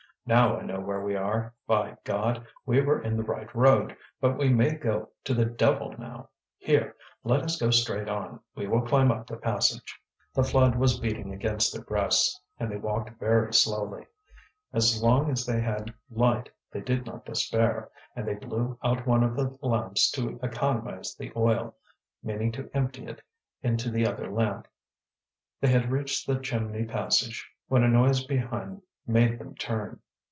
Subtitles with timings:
[0.23, 1.53] "Now I know where we are.
[1.67, 2.45] By God!
[2.65, 6.29] we were in the right road; but we may go to the devil now!
[6.59, 9.99] Here, let us go straight on; we will climb up the passage."
[10.35, 14.05] The flood was beating against their breasts, and they walked very slowly.
[14.71, 19.23] As long as they had light they did not despair, and they blew out one
[19.23, 21.75] of the lamps to economize the oil,
[22.23, 23.21] meaning to empty it
[23.63, 24.67] into the other lamp.
[25.59, 29.99] They had reached the chimney passage, when a noise behind made them turn.